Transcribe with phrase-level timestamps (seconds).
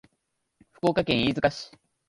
[0.71, 1.71] 福岡県飯塚市